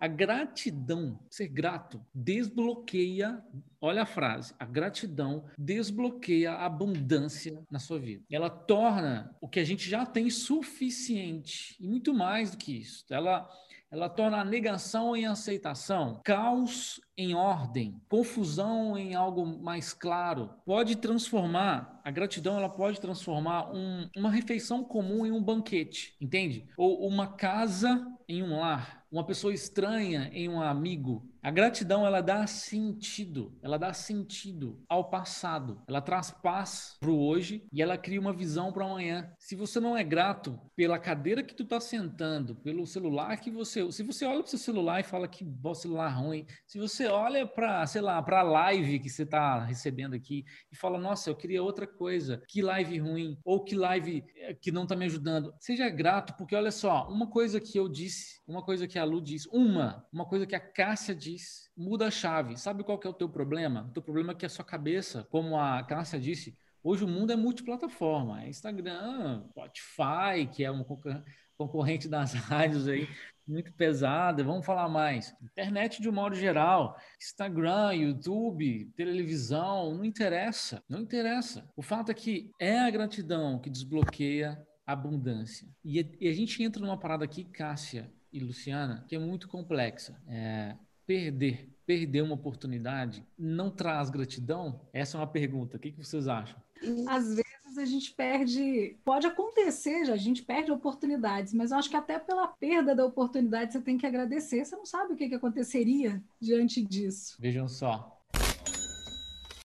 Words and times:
A 0.00 0.08
gratidão, 0.08 1.18
ser 1.30 1.48
grato, 1.48 2.04
desbloqueia. 2.14 3.42
Olha 3.84 4.02
a 4.02 4.06
frase: 4.06 4.54
a 4.58 4.64
gratidão 4.64 5.44
desbloqueia 5.58 6.52
a 6.52 6.64
abundância 6.64 7.62
na 7.70 7.78
sua 7.78 7.98
vida. 7.98 8.24
Ela 8.30 8.48
torna 8.48 9.36
o 9.42 9.46
que 9.46 9.60
a 9.60 9.64
gente 9.64 9.88
já 9.88 10.06
tem 10.06 10.30
suficiente 10.30 11.76
e 11.78 11.86
muito 11.86 12.14
mais 12.14 12.52
do 12.52 12.56
que 12.56 12.78
isso. 12.78 13.04
Ela 13.10 13.46
ela 13.94 14.08
torna 14.08 14.38
a 14.38 14.44
negação 14.44 15.14
em 15.14 15.24
aceitação, 15.24 16.20
caos 16.24 17.00
em 17.16 17.32
ordem, 17.32 18.00
confusão 18.08 18.98
em 18.98 19.14
algo 19.14 19.46
mais 19.46 19.94
claro. 19.94 20.50
Pode 20.66 20.96
transformar, 20.96 22.00
a 22.02 22.10
gratidão 22.10 22.56
ela 22.56 22.68
pode 22.68 23.00
transformar 23.00 23.72
um, 23.72 24.08
uma 24.16 24.32
refeição 24.32 24.82
comum 24.82 25.24
em 25.24 25.30
um 25.30 25.40
banquete, 25.40 26.16
entende? 26.20 26.66
Ou 26.76 27.06
uma 27.06 27.36
casa 27.36 28.04
em 28.28 28.42
um 28.42 28.58
lar, 28.58 29.04
uma 29.12 29.24
pessoa 29.24 29.54
estranha 29.54 30.28
em 30.32 30.48
um 30.48 30.60
amigo. 30.60 31.30
A 31.44 31.50
gratidão 31.50 32.06
ela 32.06 32.22
dá 32.22 32.46
sentido, 32.46 33.54
ela 33.60 33.76
dá 33.76 33.92
sentido 33.92 34.82
ao 34.88 35.10
passado. 35.10 35.82
Ela 35.86 36.00
traz 36.00 36.30
paz 36.30 36.96
para 36.98 37.10
o 37.10 37.22
hoje 37.22 37.68
e 37.70 37.82
ela 37.82 37.98
cria 37.98 38.18
uma 38.18 38.32
visão 38.32 38.72
para 38.72 38.86
amanhã. 38.86 39.30
Se 39.38 39.54
você 39.54 39.78
não 39.78 39.94
é 39.94 40.02
grato 40.02 40.58
pela 40.74 40.98
cadeira 40.98 41.42
que 41.42 41.54
tu 41.54 41.64
está 41.64 41.78
sentando, 41.78 42.56
pelo 42.56 42.86
celular 42.86 43.36
que 43.36 43.50
você, 43.50 43.92
se 43.92 44.02
você 44.02 44.24
olha 44.24 44.38
para 44.38 44.46
o 44.46 44.48
seu 44.48 44.58
celular 44.58 45.00
e 45.00 45.04
fala 45.04 45.28
que 45.28 45.44
bom 45.44 45.74
celular 45.74 46.08
ruim, 46.08 46.46
se 46.66 46.78
você 46.78 47.08
olha 47.08 47.46
para, 47.46 47.86
sei 47.86 48.00
lá, 48.00 48.22
para 48.22 48.40
a 48.40 48.42
live 48.42 48.98
que 48.98 49.10
você 49.10 49.24
está 49.24 49.66
recebendo 49.66 50.14
aqui 50.14 50.46
e 50.72 50.76
fala, 50.76 50.98
nossa, 50.98 51.28
eu 51.28 51.36
queria 51.36 51.62
outra 51.62 51.86
coisa, 51.86 52.42
que 52.48 52.62
live 52.62 52.98
ruim 53.00 53.38
ou 53.44 53.62
que 53.62 53.76
live 53.76 54.24
eh, 54.34 54.54
que 54.54 54.72
não 54.72 54.84
está 54.84 54.96
me 54.96 55.04
ajudando, 55.04 55.52
seja 55.60 55.90
grato 55.90 56.34
porque 56.38 56.56
olha 56.56 56.70
só, 56.70 57.06
uma 57.06 57.28
coisa 57.28 57.60
que 57.60 57.78
eu 57.78 57.86
disse, 57.86 58.40
uma 58.46 58.62
coisa 58.62 58.88
que 58.88 58.98
a 58.98 59.04
Lu 59.04 59.20
disse, 59.20 59.46
uma, 59.52 60.06
uma 60.10 60.24
coisa 60.24 60.46
que 60.46 60.54
a 60.54 60.60
Cássia 60.60 61.14
disse, 61.14 61.33
muda 61.76 62.06
a 62.06 62.10
chave. 62.10 62.56
Sabe 62.56 62.84
qual 62.84 62.98
que 62.98 63.06
é 63.06 63.10
o 63.10 63.14
teu 63.14 63.28
problema? 63.28 63.86
O 63.88 63.92
teu 63.92 64.02
problema 64.02 64.32
é 64.32 64.34
que 64.34 64.46
a 64.46 64.48
sua 64.48 64.64
cabeça, 64.64 65.26
como 65.30 65.58
a 65.58 65.82
Cássia 65.82 66.18
disse, 66.18 66.56
hoje 66.82 67.04
o 67.04 67.08
mundo 67.08 67.32
é 67.32 67.36
multiplataforma. 67.36 68.42
É 68.42 68.48
Instagram, 68.48 69.44
Spotify, 69.50 70.46
que 70.52 70.64
é 70.64 70.70
um 70.70 70.84
concorrente 71.56 72.08
das 72.08 72.32
rádios 72.34 72.88
aí, 72.88 73.08
muito 73.46 73.72
pesada. 73.72 74.42
Vamos 74.42 74.64
falar 74.64 74.88
mais. 74.88 75.34
Internet 75.42 76.00
de 76.00 76.08
um 76.08 76.12
modo 76.12 76.34
geral, 76.34 76.96
Instagram, 77.20 77.92
YouTube, 77.92 78.92
televisão, 78.96 79.94
não 79.94 80.04
interessa, 80.04 80.82
não 80.88 81.00
interessa. 81.00 81.68
O 81.76 81.82
fato 81.82 82.10
é 82.10 82.14
que 82.14 82.50
é 82.58 82.80
a 82.80 82.90
gratidão 82.90 83.58
que 83.58 83.70
desbloqueia 83.70 84.60
a 84.86 84.92
abundância. 84.92 85.68
E 85.84 85.98
a 86.00 86.32
gente 86.32 86.62
entra 86.62 86.80
numa 86.82 86.98
parada 86.98 87.24
aqui, 87.24 87.44
Cássia, 87.44 88.12
e 88.34 88.40
Luciana, 88.40 89.04
que 89.08 89.14
é 89.14 89.18
muito 89.18 89.46
complexa. 89.46 90.20
É, 90.26 90.76
perder, 91.06 91.68
perder 91.86 92.22
uma 92.22 92.34
oportunidade 92.34 93.24
não 93.38 93.70
traz 93.70 94.10
gratidão? 94.10 94.80
Essa 94.92 95.16
é 95.16 95.20
uma 95.20 95.26
pergunta. 95.26 95.76
O 95.76 95.80
que, 95.80 95.92
que 95.92 96.04
vocês 96.04 96.28
acham? 96.28 96.56
Às 97.08 97.28
vezes 97.28 97.78
a 97.78 97.84
gente 97.84 98.12
perde, 98.12 98.96
pode 99.04 99.26
acontecer, 99.26 100.10
a 100.10 100.16
gente 100.16 100.42
perde 100.42 100.70
oportunidades, 100.70 101.52
mas 101.52 101.70
eu 101.70 101.78
acho 101.78 101.90
que 101.90 101.96
até 101.96 102.18
pela 102.18 102.46
perda 102.48 102.94
da 102.94 103.04
oportunidade 103.04 103.72
você 103.72 103.80
tem 103.80 103.98
que 103.98 104.06
agradecer. 104.06 104.64
Você 104.64 104.76
não 104.76 104.86
sabe 104.86 105.12
o 105.12 105.16
que, 105.16 105.28
que 105.28 105.34
aconteceria 105.34 106.22
diante 106.40 106.82
disso. 106.82 107.36
Vejam 107.40 107.66
só, 107.68 108.22